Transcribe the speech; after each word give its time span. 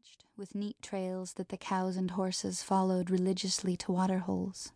patched, 0.00 0.24
with 0.36 0.54
neat 0.54 0.76
trails 0.80 1.34
that 1.34 1.48
the 1.48 1.56
cows 1.56 1.96
and 1.96 2.12
horses 2.12 2.62
followed 2.62 3.10
religiously 3.10 3.76
to 3.76 3.92
waterholes. 3.92 4.72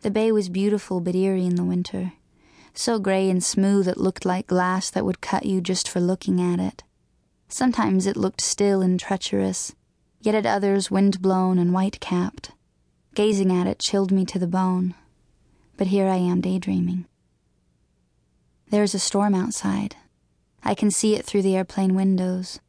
The 0.00 0.10
bay 0.10 0.32
was 0.32 0.48
beautiful 0.48 1.00
but 1.00 1.14
eerie 1.14 1.46
in 1.46 1.54
the 1.54 1.64
winter, 1.64 2.14
so 2.74 2.98
gray 2.98 3.30
and 3.30 3.42
smooth 3.42 3.86
it 3.86 3.98
looked 3.98 4.24
like 4.24 4.46
glass 4.48 4.90
that 4.90 5.04
would 5.04 5.20
cut 5.20 5.46
you 5.46 5.60
just 5.60 5.88
for 5.88 6.00
looking 6.00 6.40
at 6.40 6.58
it. 6.58 6.82
Sometimes 7.48 8.06
it 8.06 8.16
looked 8.16 8.40
still 8.40 8.80
and 8.82 8.98
treacherous, 8.98 9.74
yet 10.20 10.34
at 10.34 10.46
others 10.46 10.90
wind 10.90 11.22
blown 11.22 11.58
and 11.58 11.72
white 11.72 12.00
capped. 12.00 12.52
Gazing 13.14 13.52
at 13.52 13.66
it 13.66 13.78
chilled 13.78 14.10
me 14.10 14.24
to 14.24 14.38
the 14.38 14.46
bone. 14.46 14.94
But 15.76 15.88
here 15.88 16.08
I 16.08 16.16
am 16.16 16.40
daydreaming. 16.40 17.06
There 18.70 18.82
is 18.82 18.94
a 18.94 18.98
storm 18.98 19.34
outside. 19.34 19.96
I 20.64 20.74
can 20.74 20.90
see 20.90 21.14
it 21.14 21.24
through 21.24 21.42
the 21.42 21.56
airplane 21.56 21.94
windows. 21.94 22.60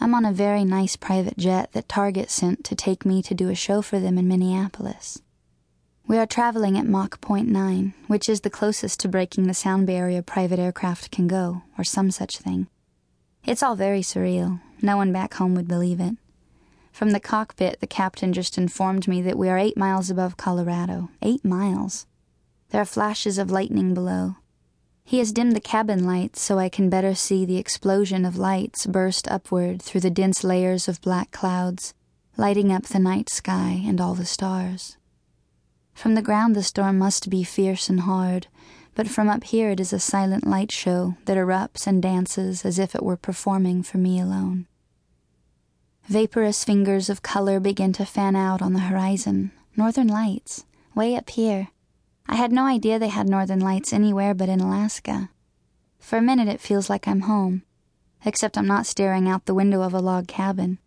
I'm 0.00 0.14
on 0.14 0.24
a 0.24 0.32
very 0.32 0.64
nice 0.64 0.94
private 0.94 1.36
jet 1.36 1.72
that 1.72 1.88
Target 1.88 2.30
sent 2.30 2.64
to 2.64 2.76
take 2.76 3.04
me 3.04 3.20
to 3.22 3.34
do 3.34 3.48
a 3.48 3.54
show 3.54 3.82
for 3.82 3.98
them 3.98 4.16
in 4.16 4.28
Minneapolis. 4.28 5.20
We 6.06 6.18
are 6.18 6.26
traveling 6.26 6.78
at 6.78 6.86
Mach 6.86 7.20
0.9, 7.20 7.94
which 8.06 8.28
is 8.28 8.42
the 8.42 8.50
closest 8.50 9.00
to 9.00 9.08
breaking 9.08 9.48
the 9.48 9.54
sound 9.54 9.88
barrier 9.88 10.22
private 10.22 10.60
aircraft 10.60 11.10
can 11.10 11.26
go, 11.26 11.62
or 11.76 11.82
some 11.82 12.12
such 12.12 12.38
thing. 12.38 12.68
It's 13.44 13.62
all 13.62 13.74
very 13.74 14.00
surreal. 14.00 14.60
No 14.80 14.96
one 14.96 15.12
back 15.12 15.34
home 15.34 15.54
would 15.56 15.68
believe 15.68 16.00
it. 16.00 16.14
From 16.92 17.10
the 17.10 17.20
cockpit, 17.20 17.80
the 17.80 17.86
captain 17.86 18.32
just 18.32 18.56
informed 18.56 19.08
me 19.08 19.20
that 19.22 19.36
we 19.36 19.48
are 19.48 19.58
eight 19.58 19.76
miles 19.76 20.10
above 20.10 20.36
Colorado. 20.36 21.10
Eight 21.22 21.44
miles. 21.44 22.06
There 22.70 22.80
are 22.80 22.86
flashes 22.86 23.36
of 23.36 23.50
lightning 23.50 23.94
below. 23.94 24.36
He 25.08 25.20
has 25.20 25.32
dimmed 25.32 25.56
the 25.56 25.60
cabin 25.60 26.04
lights 26.04 26.42
so 26.42 26.58
I 26.58 26.68
can 26.68 26.90
better 26.90 27.14
see 27.14 27.46
the 27.46 27.56
explosion 27.56 28.26
of 28.26 28.36
lights 28.36 28.84
burst 28.84 29.26
upward 29.28 29.80
through 29.80 30.02
the 30.02 30.10
dense 30.10 30.44
layers 30.44 30.86
of 30.86 31.00
black 31.00 31.30
clouds, 31.30 31.94
lighting 32.36 32.70
up 32.70 32.82
the 32.82 32.98
night 32.98 33.30
sky 33.30 33.82
and 33.86 34.02
all 34.02 34.14
the 34.14 34.26
stars. 34.26 34.98
From 35.94 36.14
the 36.14 36.20
ground, 36.20 36.54
the 36.54 36.62
storm 36.62 36.98
must 36.98 37.30
be 37.30 37.42
fierce 37.42 37.88
and 37.88 38.00
hard, 38.00 38.48
but 38.94 39.08
from 39.08 39.30
up 39.30 39.44
here, 39.44 39.70
it 39.70 39.80
is 39.80 39.94
a 39.94 39.98
silent 39.98 40.46
light 40.46 40.70
show 40.70 41.16
that 41.24 41.38
erupts 41.38 41.86
and 41.86 42.02
dances 42.02 42.66
as 42.66 42.78
if 42.78 42.94
it 42.94 43.02
were 43.02 43.16
performing 43.16 43.82
for 43.82 43.96
me 43.96 44.20
alone. 44.20 44.66
Vaporous 46.06 46.64
fingers 46.64 47.08
of 47.08 47.22
color 47.22 47.60
begin 47.60 47.94
to 47.94 48.04
fan 48.04 48.36
out 48.36 48.60
on 48.60 48.74
the 48.74 48.80
horizon. 48.90 49.52
Northern 49.74 50.08
lights, 50.08 50.66
way 50.94 51.16
up 51.16 51.30
here 51.30 51.68
I 52.28 52.36
had 52.36 52.52
no 52.52 52.66
idea 52.66 52.98
they 52.98 53.08
had 53.08 53.28
northern 53.28 53.60
lights 53.60 53.92
anywhere 53.92 54.34
but 54.34 54.50
in 54.50 54.60
Alaska. 54.60 55.30
For 55.98 56.18
a 56.18 56.22
minute, 56.22 56.48
it 56.48 56.60
feels 56.60 56.90
like 56.90 57.08
I'm 57.08 57.22
home, 57.22 57.62
except 58.24 58.58
I'm 58.58 58.66
not 58.66 58.86
staring 58.86 59.28
out 59.28 59.46
the 59.46 59.54
window 59.54 59.80
of 59.82 59.94
a 59.94 60.00
log 60.00 60.28
cabin. 60.28 60.78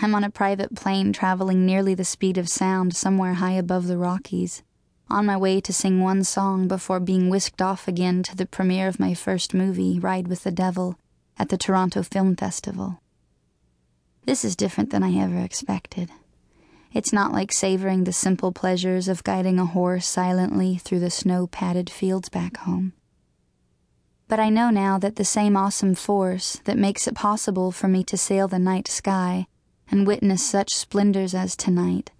I'm 0.00 0.14
on 0.14 0.24
a 0.24 0.30
private 0.30 0.74
plane 0.74 1.12
traveling 1.12 1.66
nearly 1.66 1.94
the 1.94 2.04
speed 2.04 2.38
of 2.38 2.48
sound 2.48 2.96
somewhere 2.96 3.34
high 3.34 3.52
above 3.52 3.86
the 3.86 3.98
Rockies, 3.98 4.62
on 5.08 5.26
my 5.26 5.36
way 5.36 5.60
to 5.60 5.72
sing 5.72 6.00
one 6.00 6.24
song 6.24 6.66
before 6.66 7.00
being 7.00 7.28
whisked 7.28 7.60
off 7.60 7.86
again 7.86 8.22
to 8.24 8.34
the 8.34 8.46
premiere 8.46 8.88
of 8.88 8.98
my 8.98 9.12
first 9.14 9.52
movie, 9.52 9.98
Ride 9.98 10.28
with 10.28 10.44
the 10.44 10.50
Devil, 10.50 10.98
at 11.38 11.50
the 11.50 11.58
Toronto 11.58 12.02
Film 12.02 12.36
Festival. 12.36 13.00
This 14.24 14.44
is 14.44 14.56
different 14.56 14.90
than 14.90 15.02
I 15.02 15.14
ever 15.16 15.38
expected. 15.38 16.10
It's 16.96 17.12
not 17.12 17.30
like 17.30 17.52
savoring 17.52 18.04
the 18.04 18.12
simple 18.12 18.52
pleasures 18.52 19.06
of 19.06 19.22
guiding 19.22 19.58
a 19.58 19.66
horse 19.66 20.06
silently 20.06 20.78
through 20.78 21.00
the 21.00 21.10
snow 21.10 21.46
padded 21.46 21.90
fields 21.90 22.30
back 22.30 22.56
home. 22.56 22.94
But 24.28 24.40
I 24.40 24.48
know 24.48 24.70
now 24.70 24.96
that 25.00 25.16
the 25.16 25.24
same 25.24 25.58
awesome 25.58 25.94
force 25.94 26.58
that 26.64 26.78
makes 26.78 27.06
it 27.06 27.14
possible 27.14 27.70
for 27.70 27.86
me 27.86 28.02
to 28.04 28.16
sail 28.16 28.48
the 28.48 28.58
night 28.58 28.88
sky 28.88 29.46
and 29.90 30.06
witness 30.06 30.42
such 30.42 30.74
splendors 30.74 31.34
as 31.34 31.54
tonight 31.54 32.12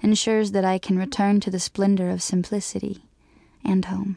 ensures 0.00 0.50
that 0.50 0.64
I 0.64 0.78
can 0.78 0.98
return 0.98 1.38
to 1.38 1.50
the 1.52 1.60
splendor 1.60 2.10
of 2.10 2.20
simplicity 2.20 3.04
and 3.64 3.84
home. 3.84 4.16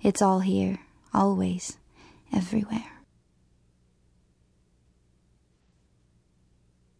It's 0.00 0.22
all 0.22 0.38
here, 0.38 0.78
always, 1.12 1.76
everywhere. 2.32 2.92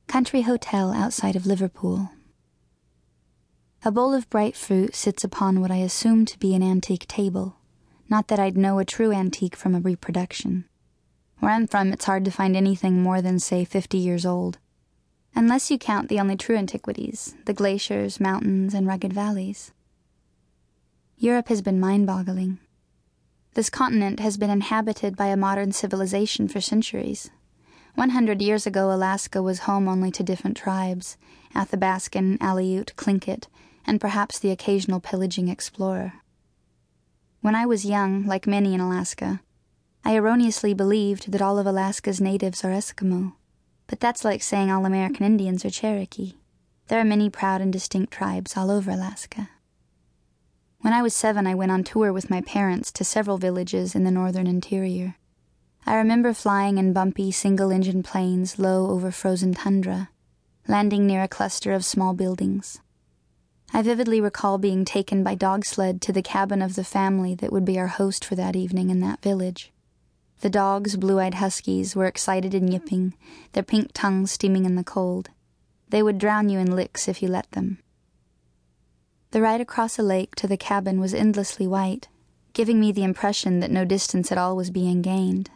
Country 0.09 0.41
Hotel 0.42 0.91
outside 0.91 1.37
of 1.37 1.47
Liverpool. 1.47 2.10
A 3.84 3.93
bowl 3.93 4.12
of 4.12 4.28
bright 4.28 4.56
fruit 4.56 4.97
sits 4.97 5.22
upon 5.22 5.61
what 5.61 5.71
I 5.71 5.77
assume 5.77 6.25
to 6.27 6.39
be 6.41 6.53
an 6.53 6.65
antique 6.65 7.06
table. 7.06 7.56
Not 8.09 8.27
that 8.27 8.41
I'd 8.41 8.56
know 8.56 8.81
a 8.81 8.84
true 8.84 9.12
antique 9.12 9.55
from 9.55 9.72
a 9.72 9.81
reproduction. 9.81 10.65
Where 11.39 11.53
I'm 11.53 11.69
from, 11.69 11.93
it's 11.93 12.06
hard 12.06 12.25
to 12.25 12.33
find 12.33 12.56
anything 12.56 13.00
more 13.00 13.22
than, 13.22 13.39
say, 13.39 13.65
50 13.65 13.97
years 13.97 14.27
old. 14.27 14.59
Unless 15.37 15.71
you 15.71 15.78
count 15.78 16.09
the 16.09 16.19
only 16.19 16.37
true 16.37 16.56
antiquities 16.56 17.37
the 17.44 17.55
glaciers, 17.55 18.19
mountains, 18.19 18.75
and 18.75 18.84
rugged 18.84 19.12
valleys. 19.12 19.71
Europe 21.16 21.47
has 21.49 21.62
been 21.62 21.78
mind 21.78 22.05
boggling. 22.05 22.59
This 23.55 23.71
continent 23.71 24.19
has 24.19 24.37
been 24.37 24.50
inhabited 24.50 25.16
by 25.16 25.27
a 25.27 25.37
modern 25.37 25.71
civilization 25.71 26.49
for 26.49 26.60
centuries, 26.60 27.31
100 27.99 28.41
years 28.41 28.65
ago, 28.65 28.93
Alaska 28.93 29.43
was 29.43 29.60
home 29.60 29.89
only 29.89 30.12
to 30.12 30.22
different 30.22 30.56
tribes 30.56 31.16
Athabascan, 31.53 32.39
Aleut, 32.39 32.95
Tlingit, 32.95 33.47
and 33.87 34.00
perhaps 34.00 34.39
the 34.39 34.50
occasional 34.50 35.00
pillaging 35.00 35.49
explorer. 35.49 36.15
When 37.41 37.55
I 37.55 37.66
was 37.66 37.84
young, 37.84 38.27
like 38.27 38.47
many 38.47 38.75
in 38.75 38.81
Alaska, 38.81 39.41
I 40.05 40.15
erroneously 40.16 40.75
believed 40.75 41.33
that 41.33 41.43
all 41.43 41.59
of 41.59 41.66
Alaska's 41.66 42.21
natives 42.21 42.65
are 42.65 42.71
Eskimo. 42.71 43.34
But 43.87 44.00
that's 44.00 44.25
like 44.25 44.43
saying 44.43 44.71
all 44.71 44.84
American 44.84 45.25
Indians 45.25 45.65
are 45.65 45.71
Cherokee. 45.71 46.34
There 46.89 47.00
are 47.00 47.05
many 47.05 47.31
proud 47.31 47.61
and 47.61 47.72
distinct 47.72 48.12
tribes 48.12 48.56
all 48.56 48.71
over 48.71 48.91
Alaska. 48.91 49.50
When 50.81 50.93
I 50.93 51.03
was 51.03 51.15
seven, 51.15 51.47
I 51.47 51.55
went 51.55 51.72
on 51.72 51.84
tour 51.84 52.12
with 52.12 52.31
my 52.31 52.41
parents 52.41 52.93
to 52.93 53.05
several 53.05 53.39
villages 53.39 53.95
in 53.95 54.05
the 54.05 54.10
northern 54.10 54.47
interior. 54.47 55.16
I 55.87 55.97
remember 55.97 56.33
flying 56.33 56.78
in 56.78 56.93
bumpy 56.93 57.33
single 57.33 57.71
engine 57.71 58.03
planes 58.03 58.59
low 58.59 58.91
over 58.91 59.10
frozen 59.10 59.55
tundra, 59.55 60.10
landing 60.66 61.06
near 61.06 61.22
a 61.22 61.28
cluster 61.28 61.72
of 61.72 61.84
small 61.84 62.15
buildings. 62.15 62.81
I 63.72 63.82
vividly 63.82 64.20
recall 64.20 64.58
being 64.58 64.84
taken 64.84 65.22
by 65.22 65.34
dog 65.34 65.64
sled 65.64 66.00
to 66.02 66.12
the 66.12 66.22
cabin 66.22 66.62
of 66.62 66.74
the 66.74 66.84
family 66.84 67.34
that 67.36 67.52
would 67.52 67.64
be 67.64 67.78
our 67.78 67.86
host 67.86 68.24
for 68.24 68.34
that 68.34 68.56
evening 68.56 68.90
in 68.90 69.00
that 69.00 69.22
village. 69.22 69.72
The 70.40 70.50
dogs, 70.50 70.96
blue 70.96 71.18
eyed 71.18 71.34
huskies, 71.34 71.94
were 71.94 72.06
excited 72.06 72.54
and 72.54 72.72
yipping, 72.72 73.14
their 73.52 73.62
pink 73.62 73.90
tongues 73.92 74.32
steaming 74.32 74.64
in 74.64 74.76
the 74.76 74.84
cold. 74.84 75.30
They 75.88 76.02
would 76.02 76.18
drown 76.18 76.48
you 76.48 76.58
in 76.58 76.74
licks 76.74 77.08
if 77.08 77.22
you 77.22 77.28
let 77.28 77.50
them. 77.52 77.78
The 79.30 79.42
ride 79.42 79.60
across 79.60 79.98
a 79.98 80.02
lake 80.02 80.34
to 80.36 80.46
the 80.46 80.56
cabin 80.56 81.00
was 81.00 81.12
endlessly 81.12 81.66
white, 81.66 82.08
giving 82.54 82.80
me 82.80 82.92
the 82.92 83.04
impression 83.04 83.60
that 83.60 83.70
no 83.70 83.84
distance 83.84 84.32
at 84.32 84.38
all 84.38 84.56
was 84.56 84.70
being 84.70 85.02
gained. 85.02 85.50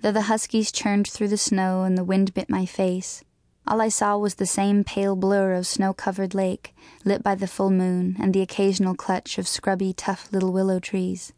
Though 0.00 0.12
the 0.12 0.22
huskies 0.22 0.70
churned 0.70 1.08
through 1.08 1.28
the 1.28 1.36
snow 1.36 1.82
and 1.82 1.98
the 1.98 2.04
wind 2.04 2.34
bit 2.34 2.48
my 2.48 2.66
face, 2.66 3.24
all 3.66 3.80
I 3.80 3.88
saw 3.88 4.16
was 4.16 4.36
the 4.36 4.46
same 4.46 4.84
pale 4.84 5.16
blur 5.16 5.54
of 5.54 5.66
snow 5.66 5.92
covered 5.92 6.34
lake, 6.34 6.74
lit 7.04 7.22
by 7.22 7.34
the 7.34 7.48
full 7.48 7.70
moon 7.70 8.16
and 8.20 8.32
the 8.32 8.40
occasional 8.40 8.94
clutch 8.94 9.38
of 9.38 9.48
scrubby, 9.48 9.92
tough 9.92 10.28
little 10.32 10.52
willow 10.52 10.78
trees. 10.78 11.32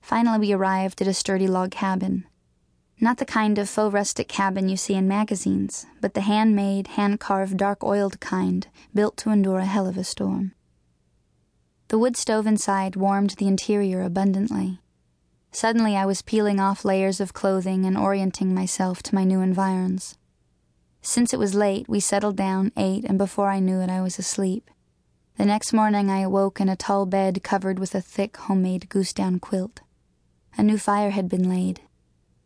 Finally, 0.00 0.38
we 0.38 0.52
arrived 0.52 1.00
at 1.00 1.08
a 1.08 1.14
sturdy 1.14 1.46
log 1.46 1.70
cabin. 1.70 2.26
Not 3.00 3.18
the 3.18 3.24
kind 3.24 3.58
of 3.58 3.68
faux 3.68 3.92
rustic 3.92 4.26
cabin 4.26 4.68
you 4.68 4.76
see 4.76 4.94
in 4.94 5.06
magazines, 5.06 5.86
but 6.00 6.14
the 6.14 6.22
handmade, 6.22 6.88
hand 6.88 7.20
carved, 7.20 7.58
dark 7.58 7.84
oiled 7.84 8.20
kind, 8.20 8.66
built 8.94 9.16
to 9.18 9.30
endure 9.30 9.58
a 9.58 9.66
hell 9.66 9.86
of 9.86 9.98
a 9.98 10.04
storm. 10.04 10.52
The 11.88 11.98
wood 11.98 12.16
stove 12.16 12.46
inside 12.46 12.96
warmed 12.96 13.30
the 13.30 13.46
interior 13.46 14.02
abundantly. 14.02 14.80
Suddenly, 15.52 15.96
I 15.96 16.06
was 16.06 16.22
peeling 16.22 16.58
off 16.58 16.84
layers 16.84 17.20
of 17.20 17.32
clothing 17.32 17.84
and 17.84 17.96
orienting 17.96 18.52
myself 18.52 19.02
to 19.04 19.14
my 19.14 19.24
new 19.24 19.40
environs. 19.40 20.18
Since 21.06 21.32
it 21.32 21.38
was 21.38 21.54
late, 21.54 21.88
we 21.88 22.00
settled 22.00 22.34
down, 22.34 22.72
ate, 22.76 23.04
and 23.04 23.16
before 23.16 23.48
I 23.48 23.60
knew 23.60 23.78
it, 23.78 23.88
I 23.88 24.02
was 24.02 24.18
asleep. 24.18 24.68
The 25.36 25.44
next 25.44 25.72
morning, 25.72 26.10
I 26.10 26.18
awoke 26.18 26.60
in 26.60 26.68
a 26.68 26.74
tall 26.74 27.06
bed 27.06 27.44
covered 27.44 27.78
with 27.78 27.94
a 27.94 28.00
thick 28.00 28.36
homemade 28.36 28.88
goose 28.88 29.12
down 29.12 29.38
quilt. 29.38 29.82
A 30.58 30.64
new 30.64 30.78
fire 30.78 31.10
had 31.10 31.28
been 31.28 31.48
laid. 31.48 31.80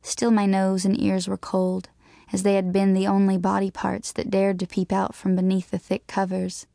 Still, 0.02 0.30
my 0.30 0.44
nose 0.44 0.84
and 0.84 1.00
ears 1.00 1.26
were 1.26 1.38
cold, 1.38 1.88
as 2.34 2.42
they 2.42 2.52
had 2.52 2.70
been 2.70 2.92
the 2.92 3.06
only 3.06 3.38
body 3.38 3.70
parts 3.70 4.12
that 4.12 4.30
dared 4.30 4.60
to 4.60 4.66
peep 4.66 4.92
out 4.92 5.14
from 5.14 5.34
beneath 5.34 5.70
the 5.70 5.78
thick 5.78 6.06
covers, 6.06 6.66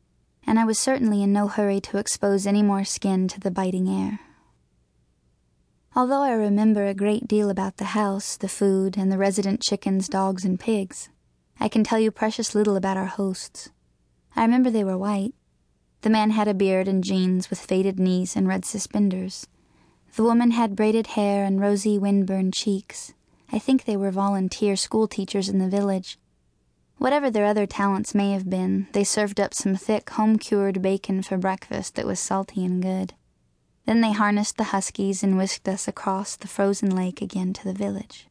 and 0.44 0.58
I 0.58 0.64
was 0.64 0.80
certainly 0.80 1.22
in 1.22 1.32
no 1.32 1.46
hurry 1.46 1.80
to 1.82 1.98
expose 1.98 2.48
any 2.48 2.62
more 2.62 2.82
skin 2.82 3.28
to 3.28 3.38
the 3.38 3.52
biting 3.52 3.88
air. 3.88 4.18
Although 5.94 6.22
I 6.22 6.32
remember 6.32 6.84
a 6.84 6.94
great 6.94 7.28
deal 7.28 7.48
about 7.48 7.76
the 7.76 7.94
house, 7.94 8.36
the 8.36 8.48
food, 8.48 8.98
and 8.98 9.12
the 9.12 9.18
resident 9.18 9.62
chickens, 9.62 10.08
dogs, 10.08 10.44
and 10.44 10.58
pigs, 10.58 11.10
I 11.58 11.68
can 11.68 11.84
tell 11.84 11.98
you 11.98 12.10
precious 12.10 12.54
little 12.54 12.76
about 12.76 12.96
our 12.96 13.06
hosts. 13.06 13.70
I 14.34 14.42
remember 14.42 14.70
they 14.70 14.84
were 14.84 14.98
white. 14.98 15.34
The 16.02 16.10
man 16.10 16.30
had 16.30 16.48
a 16.48 16.54
beard 16.54 16.88
and 16.88 17.02
jeans 17.02 17.50
with 17.50 17.58
faded 17.58 17.98
knees 17.98 18.36
and 18.36 18.46
red 18.46 18.64
suspenders. 18.64 19.46
The 20.14 20.22
woman 20.22 20.52
had 20.52 20.76
braided 20.76 21.08
hair 21.08 21.44
and 21.44 21.60
rosy, 21.60 21.98
windburned 21.98 22.54
cheeks. 22.54 23.14
I 23.52 23.58
think 23.58 23.84
they 23.84 23.96
were 23.96 24.10
volunteer 24.10 24.76
school 24.76 25.08
teachers 25.08 25.48
in 25.48 25.58
the 25.58 25.68
village. 25.68 26.18
Whatever 26.98 27.30
their 27.30 27.44
other 27.44 27.66
talents 27.66 28.14
may 28.14 28.32
have 28.32 28.48
been, 28.48 28.88
they 28.92 29.04
served 29.04 29.38
up 29.38 29.52
some 29.52 29.76
thick, 29.76 30.10
home 30.10 30.38
cured 30.38 30.80
bacon 30.80 31.22
for 31.22 31.36
breakfast 31.36 31.94
that 31.94 32.06
was 32.06 32.18
salty 32.18 32.64
and 32.64 32.82
good. 32.82 33.14
Then 33.84 34.00
they 34.00 34.12
harnessed 34.12 34.56
the 34.56 34.64
huskies 34.64 35.22
and 35.22 35.36
whisked 35.36 35.68
us 35.68 35.86
across 35.86 36.36
the 36.36 36.48
frozen 36.48 36.94
lake 36.94 37.20
again 37.20 37.52
to 37.52 37.64
the 37.64 37.74
village. 37.74 38.26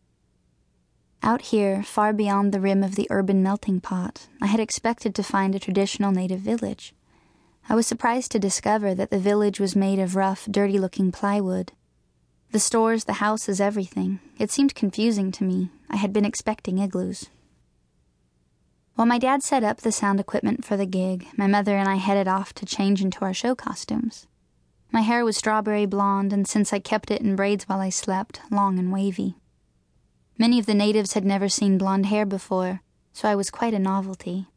Out 1.25 1.41
here, 1.41 1.81
far 1.81 2.13
beyond 2.13 2.51
the 2.51 2.59
rim 2.59 2.83
of 2.83 2.93
the 2.93 3.07
urban 3.09 3.41
melting 3.41 3.79
pot, 3.79 4.27
I 4.43 4.45
had 4.45 4.59
expected 4.59 5.15
to 5.15 5.23
find 5.23 5.55
a 5.55 5.59
traditional 5.59 6.11
native 6.11 6.39
village. 6.39 6.93
I 7.67 7.73
was 7.73 7.87
surprised 7.87 8.31
to 8.33 8.39
discover 8.39 8.93
that 8.93 9.09
the 9.09 9.17
village 9.17 9.59
was 9.59 9.75
made 9.75 9.97
of 9.97 10.15
rough, 10.15 10.45
dirty 10.45 10.77
looking 10.77 11.11
plywood. 11.11 11.71
The 12.51 12.59
stores, 12.59 13.05
the 13.05 13.13
houses, 13.13 13.59
everything. 13.59 14.19
It 14.37 14.51
seemed 14.51 14.75
confusing 14.75 15.31
to 15.31 15.43
me. 15.43 15.71
I 15.89 15.95
had 15.95 16.13
been 16.13 16.25
expecting 16.25 16.77
igloos. 16.77 17.27
While 18.93 19.07
my 19.07 19.17
dad 19.17 19.41
set 19.41 19.63
up 19.63 19.77
the 19.77 19.91
sound 19.91 20.19
equipment 20.19 20.63
for 20.63 20.77
the 20.77 20.85
gig, 20.85 21.25
my 21.35 21.47
mother 21.47 21.75
and 21.75 21.89
I 21.89 21.95
headed 21.95 22.27
off 22.27 22.53
to 22.53 22.67
change 22.67 23.01
into 23.01 23.25
our 23.25 23.33
show 23.33 23.55
costumes. 23.55 24.27
My 24.91 25.01
hair 25.01 25.25
was 25.25 25.37
strawberry 25.37 25.87
blonde, 25.87 26.31
and 26.31 26.47
since 26.47 26.71
I 26.71 26.77
kept 26.77 27.09
it 27.09 27.23
in 27.23 27.35
braids 27.35 27.63
while 27.63 27.79
I 27.79 27.89
slept, 27.89 28.41
long 28.51 28.77
and 28.77 28.93
wavy. 28.93 29.37
Many 30.37 30.59
of 30.59 30.65
the 30.65 30.73
natives 30.73 31.13
had 31.13 31.23
never 31.23 31.47
seen 31.47 31.77
blonde 31.77 32.07
hair 32.07 32.25
before, 32.25 32.81
so 33.13 33.29
I 33.29 33.35
was 33.35 33.49
quite 33.49 33.73
a 33.73 33.79
novelty. 33.79 34.47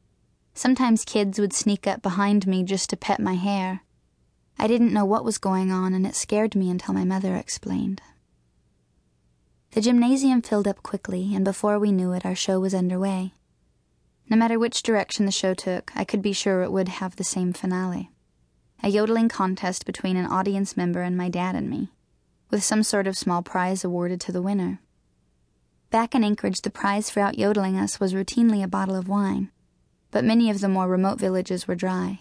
Sometimes 0.54 1.04
kids 1.04 1.38
would 1.38 1.52
sneak 1.52 1.86
up 1.86 2.02
behind 2.02 2.46
me 2.46 2.64
just 2.64 2.90
to 2.90 2.96
pet 2.96 3.20
my 3.20 3.34
hair. 3.34 3.82
I 4.58 4.66
didn't 4.66 4.92
know 4.92 5.04
what 5.04 5.24
was 5.24 5.38
going 5.38 5.70
on, 5.70 5.94
and 5.94 6.04
it 6.04 6.16
scared 6.16 6.56
me 6.56 6.68
until 6.68 6.94
my 6.94 7.04
mother 7.04 7.36
explained. 7.36 8.02
The 9.70 9.80
gymnasium 9.80 10.42
filled 10.42 10.66
up 10.66 10.82
quickly, 10.82 11.34
and 11.34 11.44
before 11.44 11.78
we 11.78 11.92
knew 11.92 12.12
it, 12.12 12.26
our 12.26 12.34
show 12.34 12.58
was 12.58 12.74
underway. 12.74 13.34
No 14.28 14.36
matter 14.36 14.58
which 14.58 14.82
direction 14.82 15.26
the 15.26 15.32
show 15.32 15.54
took, 15.54 15.92
I 15.94 16.04
could 16.04 16.22
be 16.22 16.32
sure 16.32 16.62
it 16.62 16.72
would 16.72 16.88
have 16.88 17.16
the 17.16 17.24
same 17.24 17.52
finale 17.52 18.10
a 18.82 18.88
yodeling 18.88 19.28
contest 19.28 19.84
between 19.84 20.16
an 20.16 20.26
audience 20.26 20.76
member 20.76 21.02
and 21.02 21.16
my 21.16 21.28
dad 21.28 21.54
and 21.54 21.68
me, 21.68 21.90
with 22.50 22.62
some 22.62 22.82
sort 22.82 23.06
of 23.06 23.16
small 23.16 23.42
prize 23.42 23.84
awarded 23.84 24.20
to 24.20 24.32
the 24.32 24.42
winner. 24.42 24.80
Back 25.90 26.14
in 26.14 26.22
Anchorage, 26.22 26.60
the 26.60 26.70
prize 26.70 27.08
for 27.08 27.20
out 27.20 27.38
yodeling 27.38 27.78
us 27.78 27.98
was 27.98 28.12
routinely 28.12 28.62
a 28.62 28.68
bottle 28.68 28.94
of 28.94 29.08
wine, 29.08 29.50
but 30.10 30.24
many 30.24 30.50
of 30.50 30.60
the 30.60 30.68
more 30.68 30.86
remote 30.86 31.18
villages 31.18 31.66
were 31.66 31.74
dry. 31.74 32.20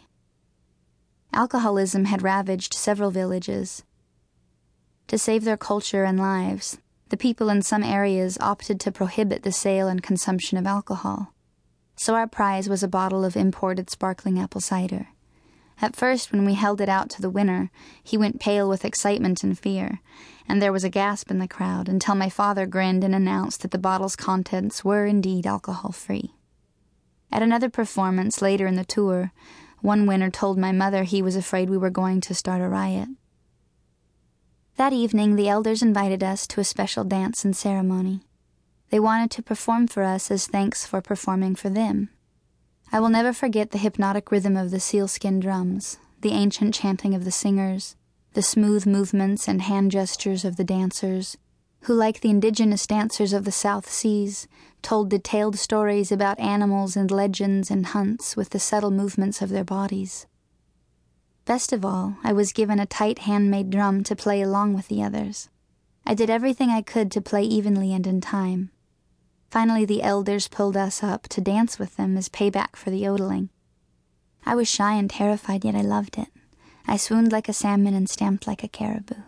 Alcoholism 1.33 2.05
had 2.05 2.21
ravaged 2.21 2.73
several 2.73 3.11
villages. 3.11 3.83
To 5.07 5.17
save 5.17 5.43
their 5.43 5.57
culture 5.57 6.05
and 6.05 6.17
lives, 6.17 6.79
the 7.09 7.17
people 7.17 7.49
in 7.49 7.61
some 7.61 7.83
areas 7.83 8.37
opted 8.39 8.79
to 8.81 8.91
prohibit 8.91 9.43
the 9.43 9.51
sale 9.51 9.89
and 9.89 10.01
consumption 10.01 10.57
of 10.57 10.65
alcohol. 10.65 11.33
So 11.97 12.15
our 12.15 12.27
prize 12.27 12.69
was 12.69 12.83
a 12.83 12.87
bottle 12.87 13.25
of 13.25 13.35
imported 13.35 13.89
sparkling 13.89 14.39
apple 14.39 14.61
cider. 14.61 15.09
At 15.79 15.95
first, 15.95 16.31
when 16.31 16.43
we 16.43 16.55
held 16.55 16.81
it 16.81 16.89
out 16.89 17.09
to 17.11 17.21
the 17.21 17.29
winner, 17.29 17.69
he 18.03 18.17
went 18.17 18.39
pale 18.39 18.67
with 18.67 18.83
excitement 18.83 19.43
and 19.43 19.57
fear, 19.57 19.99
and 20.47 20.61
there 20.61 20.73
was 20.73 20.83
a 20.83 20.89
gasp 20.89 21.29
in 21.29 21.37
the 21.37 21.47
crowd 21.47 21.87
until 21.87 22.15
my 22.15 22.29
father 22.29 22.65
grinned 22.65 23.03
and 23.03 23.13
announced 23.13 23.61
that 23.61 23.71
the 23.71 23.77
bottle's 23.77 24.15
contents 24.15 24.83
were 24.83 25.05
indeed 25.05 25.45
alcohol 25.45 25.91
free. 25.91 26.33
At 27.31 27.43
another 27.43 27.69
performance 27.69 28.41
later 28.41 28.65
in 28.65 28.75
the 28.75 28.85
tour, 28.85 29.31
one 29.81 30.07
winner 30.07 30.31
told 30.31 30.57
my 30.57 30.71
mother 30.71 31.03
he 31.03 31.21
was 31.21 31.35
afraid 31.35 31.69
we 31.69 31.77
were 31.77 31.91
going 31.91 32.21
to 32.21 32.33
start 32.33 32.61
a 32.61 32.67
riot. 32.67 33.09
That 34.77 34.93
evening, 34.93 35.35
the 35.35 35.49
elders 35.49 35.81
invited 35.81 36.23
us 36.23 36.47
to 36.47 36.59
a 36.59 36.63
special 36.63 37.03
dance 37.03 37.45
and 37.45 37.55
ceremony. 37.55 38.21
They 38.89 38.99
wanted 38.99 39.31
to 39.31 39.43
perform 39.43 39.87
for 39.87 40.03
us 40.03 40.31
as 40.31 40.47
thanks 40.47 40.85
for 40.85 41.01
performing 41.01 41.55
for 41.55 41.69
them. 41.69 42.09
I 42.91 42.99
will 42.99 43.09
never 43.09 43.33
forget 43.33 43.71
the 43.71 43.77
hypnotic 43.77 44.31
rhythm 44.31 44.55
of 44.55 44.71
the 44.71 44.79
sealskin 44.79 45.39
drums, 45.39 45.97
the 46.21 46.31
ancient 46.31 46.73
chanting 46.73 47.13
of 47.13 47.25
the 47.25 47.31
singers, 47.31 47.95
the 48.33 48.41
smooth 48.41 48.85
movements 48.85 49.47
and 49.47 49.61
hand 49.61 49.91
gestures 49.91 50.45
of 50.45 50.55
the 50.55 50.63
dancers, 50.63 51.37
who, 51.81 51.93
like 51.93 52.21
the 52.21 52.29
indigenous 52.29 52.87
dancers 52.87 53.33
of 53.33 53.45
the 53.45 53.51
South 53.51 53.89
Seas, 53.89 54.47
told 54.81 55.09
detailed 55.09 55.57
stories 55.57 56.11
about 56.11 56.39
animals 56.39 56.95
and 56.95 57.11
legends 57.11 57.69
and 57.69 57.87
hunts 57.87 58.35
with 58.35 58.49
the 58.49 58.59
subtle 58.59 58.91
movements 58.91 59.41
of 59.41 59.49
their 59.49 59.63
bodies. 59.63 60.25
Best 61.45 61.71
of 61.71 61.85
all, 61.85 62.17
I 62.23 62.33
was 62.33 62.51
given 62.51 62.79
a 62.79 62.85
tight 62.85 63.19
handmade 63.19 63.69
drum 63.69 64.03
to 64.03 64.15
play 64.15 64.41
along 64.41 64.73
with 64.73 64.87
the 64.87 65.03
others. 65.03 65.49
I 66.05 66.13
did 66.13 66.29
everything 66.29 66.69
I 66.69 66.81
could 66.81 67.11
to 67.11 67.21
play 67.21 67.43
evenly 67.43 67.93
and 67.93 68.07
in 68.07 68.21
time. 68.21 68.71
Finally, 69.49 69.85
the 69.85 70.03
elders 70.03 70.47
pulled 70.47 70.75
us 70.75 71.03
up 71.03 71.27
to 71.29 71.41
dance 71.41 71.79
with 71.79 71.95
them 71.95 72.17
as 72.17 72.29
payback 72.29 72.75
for 72.75 72.89
the 72.89 72.99
yodeling. 72.99 73.49
I 74.45 74.55
was 74.55 74.67
shy 74.67 74.93
and 74.93 75.09
terrified, 75.09 75.63
yet 75.63 75.75
I 75.75 75.81
loved 75.81 76.17
it. 76.17 76.29
I 76.85 76.97
swooned 76.97 77.31
like 77.31 77.49
a 77.49 77.53
salmon 77.53 77.93
and 77.93 78.09
stamped 78.09 78.47
like 78.47 78.63
a 78.63 78.67
caribou. 78.67 79.21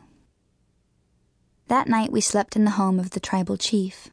That 1.68 1.88
night, 1.88 2.12
we 2.12 2.22
slept 2.22 2.56
in 2.56 2.66
the 2.66 2.72
home 2.72 3.00
of 3.00 3.12
the 3.12 3.20
tribal 3.20 3.58
chief. 3.58 4.10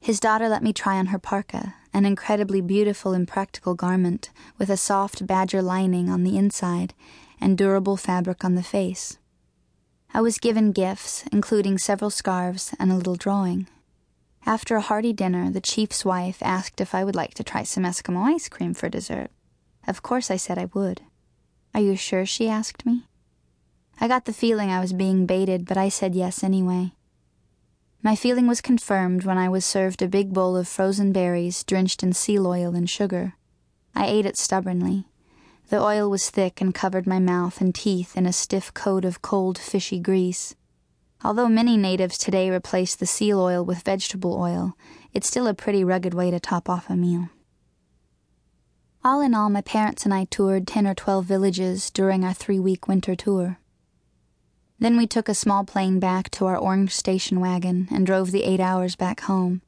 His 0.00 0.20
daughter 0.20 0.48
let 0.48 0.62
me 0.62 0.72
try 0.72 0.98
on 0.98 1.06
her 1.06 1.18
parka, 1.18 1.74
an 1.92 2.04
incredibly 2.04 2.60
beautiful 2.60 3.12
and 3.12 3.26
practical 3.26 3.74
garment 3.74 4.30
with 4.58 4.68
a 4.68 4.76
soft 4.76 5.26
badger 5.26 5.62
lining 5.62 6.08
on 6.08 6.24
the 6.24 6.36
inside 6.36 6.92
and 7.40 7.56
durable 7.56 7.96
fabric 7.96 8.44
on 8.44 8.56
the 8.56 8.62
face. 8.62 9.18
I 10.12 10.20
was 10.20 10.38
given 10.38 10.72
gifts, 10.72 11.24
including 11.32 11.78
several 11.78 12.10
scarves 12.10 12.74
and 12.78 12.90
a 12.90 12.96
little 12.96 13.16
drawing. 13.16 13.68
After 14.44 14.76
a 14.76 14.80
hearty 14.80 15.12
dinner, 15.12 15.50
the 15.50 15.60
chief's 15.60 16.04
wife 16.04 16.42
asked 16.42 16.80
if 16.80 16.94
I 16.94 17.04
would 17.04 17.14
like 17.14 17.34
to 17.34 17.44
try 17.44 17.62
some 17.62 17.84
Eskimo 17.84 18.24
ice 18.34 18.48
cream 18.48 18.74
for 18.74 18.88
dessert. 18.88 19.30
Of 19.86 20.02
course, 20.02 20.30
I 20.30 20.36
said 20.36 20.58
I 20.58 20.68
would. 20.74 21.02
Are 21.74 21.80
you 21.80 21.96
sure? 21.96 22.26
she 22.26 22.48
asked 22.48 22.84
me. 22.84 23.06
I 24.00 24.08
got 24.08 24.24
the 24.24 24.32
feeling 24.32 24.70
I 24.70 24.80
was 24.80 24.92
being 24.92 25.26
baited, 25.26 25.64
but 25.64 25.76
I 25.76 25.88
said 25.88 26.14
yes 26.14 26.42
anyway. 26.42 26.92
My 28.02 28.16
feeling 28.16 28.48
was 28.48 28.60
confirmed 28.60 29.24
when 29.24 29.38
I 29.38 29.48
was 29.48 29.64
served 29.64 30.02
a 30.02 30.08
big 30.08 30.32
bowl 30.32 30.56
of 30.56 30.66
frozen 30.66 31.12
berries 31.12 31.62
drenched 31.62 32.02
in 32.02 32.12
seal 32.12 32.48
oil 32.48 32.74
and 32.74 32.90
sugar. 32.90 33.34
I 33.94 34.06
ate 34.06 34.26
it 34.26 34.36
stubbornly. 34.36 35.04
The 35.68 35.80
oil 35.80 36.10
was 36.10 36.28
thick 36.28 36.60
and 36.60 36.74
covered 36.74 37.06
my 37.06 37.20
mouth 37.20 37.60
and 37.60 37.72
teeth 37.72 38.16
in 38.16 38.26
a 38.26 38.32
stiff 38.32 38.74
coat 38.74 39.04
of 39.04 39.22
cold, 39.22 39.56
fishy 39.56 40.00
grease. 40.00 40.56
Although 41.24 41.48
many 41.48 41.76
natives 41.76 42.18
today 42.18 42.50
replace 42.50 42.96
the 42.96 43.06
seal 43.06 43.40
oil 43.40 43.64
with 43.64 43.82
vegetable 43.82 44.34
oil, 44.34 44.76
it's 45.12 45.28
still 45.28 45.46
a 45.46 45.54
pretty 45.54 45.84
rugged 45.84 46.14
way 46.14 46.30
to 46.30 46.40
top 46.40 46.68
off 46.68 46.90
a 46.90 46.96
meal. 46.96 47.28
All 49.04 49.20
in 49.20 49.34
all, 49.34 49.48
my 49.48 49.62
parents 49.62 50.04
and 50.04 50.14
I 50.14 50.24
toured 50.24 50.66
10 50.66 50.86
or 50.86 50.94
12 50.94 51.24
villages 51.24 51.90
during 51.90 52.24
our 52.24 52.34
three 52.34 52.58
week 52.58 52.88
winter 52.88 53.14
tour. 53.14 53.58
Then 54.78 54.96
we 54.96 55.06
took 55.06 55.28
a 55.28 55.34
small 55.34 55.64
plane 55.64 56.00
back 56.00 56.28
to 56.32 56.46
our 56.46 56.56
orange 56.56 56.92
station 56.92 57.38
wagon 57.38 57.88
and 57.92 58.04
drove 58.04 58.32
the 58.32 58.42
eight 58.42 58.60
hours 58.60 58.96
back 58.96 59.20
home. 59.20 59.62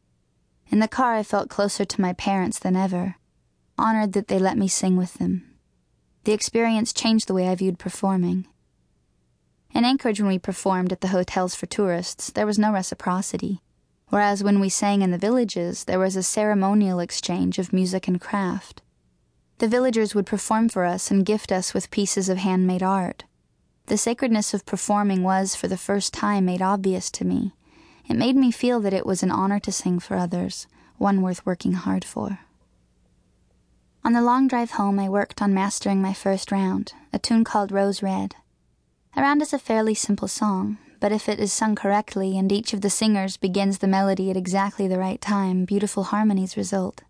In 0.71 0.81
the 0.81 0.88
car, 0.88 1.14
I 1.14 1.23
felt 1.23 1.50
closer 1.50 1.85
to 1.85 2.00
my 2.00 2.12
parents 2.14 2.59
than 2.59 2.75
ever, 2.75 3.17
honored 3.79 4.12
that 4.14 4.26
they 4.26 4.40
let 4.40 4.59
me 4.59 4.67
sing 4.67 4.97
with 4.97 5.14
them. 5.14 5.55
The 6.25 6.33
experience 6.33 6.93
changed 6.93 7.29
the 7.29 7.35
way 7.35 7.49
I 7.49 7.55
viewed 7.55 7.79
performing. 7.79 8.47
In 9.75 9.85
Anchorage, 9.85 10.21
when 10.21 10.28
we 10.28 10.38
performed 10.38 10.93
at 10.93 11.00
the 11.00 11.09
hotels 11.09 11.57
for 11.57 11.66
tourists, 11.66 12.31
there 12.31 12.47
was 12.47 12.61
no 12.61 12.73
reciprocity, 12.73 13.61
whereas 14.09 14.45
when 14.45 14.61
we 14.61 14.69
sang 14.69 15.02
in 15.02 15.11
the 15.11 15.19
villages, 15.19 15.85
there 15.85 15.99
was 15.99 16.14
a 16.14 16.23
ceremonial 16.23 17.00
exchange 17.00 17.59
of 17.59 17.73
music 17.73 18.07
and 18.07 18.21
craft. 18.21 18.83
The 19.59 19.66
villagers 19.66 20.14
would 20.14 20.26
perform 20.26 20.69
for 20.69 20.85
us 20.85 21.11
and 21.11 21.26
gift 21.26 21.50
us 21.50 21.75
with 21.75 21.90
pieces 21.90 22.28
of 22.28 22.38
handmade 22.38 22.85
art. 22.85 23.25
The 23.87 23.99
sacredness 23.99 24.54
of 24.54 24.64
performing 24.64 25.25
was, 25.25 25.57
for 25.57 25.66
the 25.66 25.76
first 25.76 26.14
time, 26.14 26.45
made 26.45 26.62
obvious 26.62 27.11
to 27.11 27.25
me. 27.25 27.52
It 28.09 28.16
made 28.16 28.37
me 28.37 28.52
feel 28.52 28.78
that 28.81 28.95
it 28.95 29.07
was 29.07 29.25
an 29.25 29.33
honor 29.33 29.59
to 29.59 29.73
sing 29.73 29.99
for 29.99 30.16
others, 30.16 30.69
one 30.99 31.21
worth 31.21 31.45
working 31.45 31.73
hard 31.73 32.04
for. 32.04 32.38
On 34.04 34.12
the 34.12 34.23
long 34.23 34.47
drive 34.47 34.73
home, 34.73 35.00
I 35.00 35.09
worked 35.09 35.43
on 35.43 35.52
mastering 35.52 36.00
my 36.00 36.12
first 36.12 36.52
round, 36.52 36.93
a 37.12 37.19
tune 37.19 37.43
called 37.43 37.73
Rose 37.73 38.02
Red. 38.02 38.37
A 39.16 39.23
round 39.23 39.42
is 39.42 39.52
a 39.52 39.61
fairly 39.61 39.94
simple 39.94 40.26
song, 40.26 40.76
but 40.99 41.12
if 41.12 41.28
it 41.28 41.38
is 41.38 41.52
sung 41.52 41.76
correctly 41.76 42.37
and 42.37 42.50
each 42.50 42.73
of 42.73 42.80
the 42.80 42.90
singers 42.90 43.37
begins 43.37 43.78
the 43.78 43.87
melody 43.87 44.28
at 44.28 44.37
exactly 44.37 44.88
the 44.88 44.99
right 44.99 45.21
time, 45.21 45.64
beautiful 45.64 46.04
harmonies 46.04 46.56
result. 46.56 47.02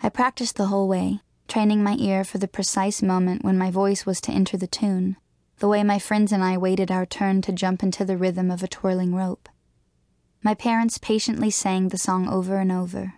I 0.00 0.10
practiced 0.10 0.54
the 0.54 0.66
whole 0.66 0.86
way, 0.86 1.22
training 1.48 1.82
my 1.82 1.96
ear 1.98 2.22
for 2.22 2.38
the 2.38 2.46
precise 2.46 3.02
moment 3.02 3.44
when 3.44 3.58
my 3.58 3.72
voice 3.72 4.06
was 4.06 4.20
to 4.20 4.32
enter 4.32 4.56
the 4.56 4.68
tune, 4.68 5.16
the 5.58 5.66
way 5.66 5.82
my 5.82 5.98
friends 5.98 6.30
and 6.30 6.44
I 6.44 6.56
waited 6.56 6.92
our 6.92 7.04
turn 7.04 7.42
to 7.42 7.52
jump 7.52 7.82
into 7.82 8.04
the 8.04 8.16
rhythm 8.16 8.48
of 8.48 8.62
a 8.62 8.68
twirling 8.68 9.12
rope. 9.12 9.48
My 10.40 10.54
parents 10.54 10.98
patiently 10.98 11.50
sang 11.50 11.88
the 11.88 11.98
song 11.98 12.28
over 12.28 12.58
and 12.58 12.70
over. 12.70 13.14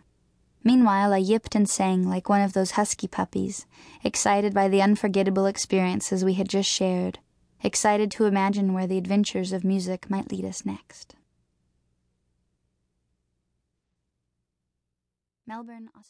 Meanwhile, 0.64 1.12
I 1.12 1.18
yipped 1.18 1.54
and 1.54 1.68
sang 1.68 2.08
like 2.08 2.30
one 2.30 2.40
of 2.40 2.54
those 2.54 2.72
husky 2.72 3.08
puppies, 3.08 3.66
excited 4.02 4.54
by 4.54 4.68
the 4.68 4.80
unforgettable 4.80 5.44
experiences 5.44 6.24
we 6.24 6.34
had 6.34 6.48
just 6.48 6.70
shared 6.70 7.18
excited 7.62 8.10
to 8.12 8.26
imagine 8.26 8.74
where 8.74 8.86
the 8.86 8.98
adventures 8.98 9.52
of 9.52 9.64
music 9.64 10.10
might 10.10 10.30
lead 10.30 10.44
us 10.44 10.64
next. 10.64 11.14
Melbourne, 15.46 15.88
Australia. 15.88 16.02